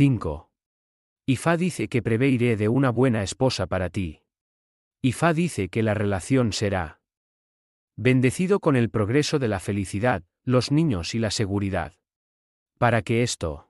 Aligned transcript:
5. 0.00 0.50
Ifá 1.26 1.58
dice 1.58 1.88
que 1.90 2.00
preveiré 2.00 2.56
de 2.56 2.70
una 2.70 2.88
buena 2.88 3.22
esposa 3.22 3.66
para 3.66 3.90
ti. 3.90 4.22
Ifá 5.02 5.34
dice 5.34 5.68
que 5.68 5.82
la 5.82 5.92
relación 5.92 6.54
será 6.54 7.02
bendecido 7.98 8.60
con 8.60 8.76
el 8.76 8.88
progreso 8.88 9.38
de 9.38 9.48
la 9.48 9.60
felicidad, 9.60 10.22
los 10.42 10.72
niños 10.72 11.14
y 11.14 11.18
la 11.18 11.30
seguridad. 11.30 11.92
Para 12.78 13.02
que 13.02 13.22
esto 13.22 13.68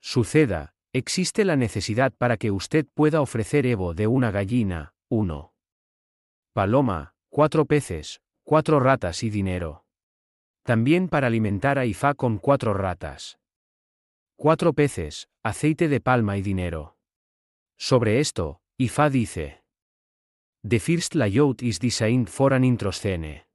suceda, 0.00 0.74
existe 0.92 1.44
la 1.44 1.54
necesidad 1.54 2.12
para 2.12 2.36
que 2.36 2.50
usted 2.50 2.84
pueda 2.92 3.20
ofrecer 3.20 3.66
Evo 3.66 3.94
de 3.94 4.08
una 4.08 4.32
gallina, 4.32 4.94
uno. 5.08 5.54
Paloma, 6.54 7.14
cuatro 7.28 7.66
peces, 7.66 8.20
cuatro 8.42 8.80
ratas 8.80 9.22
y 9.22 9.30
dinero. 9.30 9.84
También 10.64 11.08
para 11.08 11.28
alimentar 11.28 11.78
a 11.78 11.86
Ifá 11.86 12.14
con 12.14 12.38
cuatro 12.38 12.74
ratas. 12.74 13.40
Cuatro 14.42 14.72
peces, 14.72 15.28
aceite 15.42 15.86
de 15.88 16.00
palma 16.00 16.38
y 16.38 16.40
dinero. 16.40 16.96
Sobre 17.76 18.20
esto, 18.20 18.62
Ifá 18.78 19.10
dice. 19.10 19.62
The 20.66 20.80
first 20.80 21.14
layout 21.14 21.62
is 21.62 21.78
designed 21.78 22.26
for 22.26 22.54
an 22.54 22.64
introscene. 22.64 23.46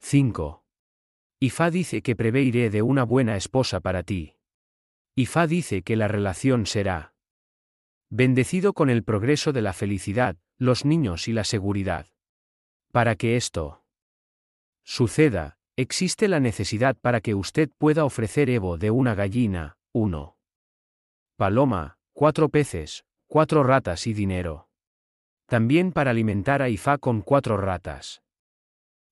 5. 0.00 0.64
Ifá 1.38 1.70
dice 1.70 2.02
que 2.02 2.16
preveiré 2.16 2.68
de 2.68 2.82
una 2.82 3.04
buena 3.04 3.36
esposa 3.36 3.78
para 3.78 4.02
ti. 4.02 4.34
Ifá 5.14 5.46
dice 5.46 5.82
que 5.82 5.94
la 5.94 6.08
relación 6.08 6.66
será 6.66 7.14
bendecido 8.10 8.72
con 8.72 8.90
el 8.90 9.04
progreso 9.04 9.52
de 9.52 9.62
la 9.62 9.72
felicidad, 9.72 10.36
los 10.58 10.84
niños 10.84 11.28
y 11.28 11.32
la 11.32 11.44
seguridad. 11.44 12.08
Para 12.90 13.14
que 13.14 13.36
esto 13.36 13.84
suceda, 14.82 15.60
existe 15.76 16.28
la 16.28 16.40
necesidad 16.40 16.96
para 16.96 17.20
que 17.20 17.34
usted 17.34 17.70
pueda 17.78 18.04
ofrecer 18.04 18.50
Evo 18.50 18.78
de 18.78 18.90
una 18.90 19.14
gallina, 19.14 19.76
uno. 19.92 20.36
Paloma, 21.36 21.98
cuatro 22.12 22.48
peces, 22.48 23.04
cuatro 23.26 23.64
ratas 23.64 24.06
y 24.06 24.14
dinero. 24.14 24.68
También 25.46 25.92
para 25.92 26.12
alimentar 26.12 26.62
a 26.62 26.68
Ifá 26.68 26.98
con 26.98 27.22
cuatro 27.22 27.56
ratas. 27.56 28.22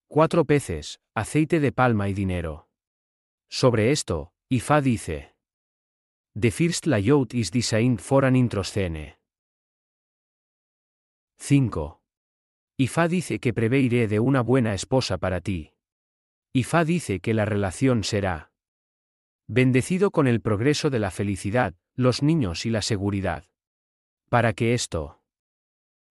Cuatro 0.08 0.44
peces, 0.44 1.00
aceite 1.14 1.60
de 1.60 1.72
palma 1.72 2.08
y 2.08 2.14
dinero. 2.14 2.68
Sobre 3.48 3.90
esto, 3.90 4.32
Ifá 4.48 4.80
dice. 4.80 5.34
The 6.38 6.50
first 6.50 6.86
layout 6.86 7.34
is 7.34 7.50
designed 7.50 8.00
for 8.00 8.24
an 8.24 8.36
introscene. 8.36 9.18
5. 11.38 12.00
Ifá 12.78 13.08
dice 13.08 13.38
que 13.40 13.52
preveiré 13.52 14.06
de 14.06 14.20
una 14.20 14.42
buena 14.42 14.74
esposa 14.74 15.18
para 15.18 15.40
ti. 15.40 15.71
Ifá 16.54 16.84
dice 16.84 17.20
que 17.20 17.32
la 17.32 17.46
relación 17.46 18.04
será 18.04 18.52
bendecido 19.48 20.10
con 20.10 20.26
el 20.26 20.40
progreso 20.40 20.90
de 20.90 20.98
la 20.98 21.10
felicidad, 21.10 21.74
los 21.94 22.22
niños 22.22 22.66
y 22.66 22.70
la 22.70 22.82
seguridad. 22.82 23.44
Para 24.28 24.52
que 24.52 24.74
esto 24.74 25.22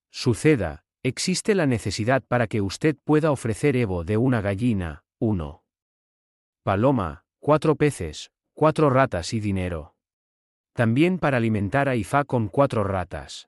suceda, 0.09 0.83
existe 1.03 1.53
la 1.53 1.67
necesidad 1.67 2.23
para 2.27 2.47
que 2.47 2.61
usted 2.61 2.97
pueda 3.03 3.31
ofrecer 3.31 3.75
Evo 3.75 4.03
de 4.03 4.17
una 4.17 4.41
gallina, 4.41 5.03
uno. 5.19 5.63
Paloma, 6.63 7.25
cuatro 7.39 7.75
peces, 7.75 8.31
cuatro 8.53 8.89
ratas 8.89 9.33
y 9.33 9.39
dinero. 9.39 9.95
También 10.73 11.19
para 11.19 11.37
alimentar 11.37 11.87
a 11.87 11.95
Ifá 11.95 12.23
con 12.23 12.47
cuatro 12.47 12.83
ratas. 12.83 13.47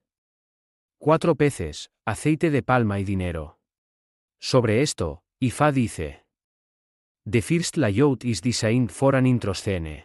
Cuatro 1.00 1.36
peces, 1.36 1.92
aceite 2.06 2.52
de 2.52 2.64
palma 2.64 3.00
y 3.00 3.04
dinero. 3.04 3.60
Sobre 4.40 4.82
esto, 4.82 5.24
Ifá 5.40 5.72
dice. 5.72 6.23
The 7.26 7.40
first 7.40 7.78
layout 7.78 8.26
is 8.26 8.42
designed 8.42 8.92
for 8.92 9.16
an 9.16 9.26
introscene. 9.26 10.04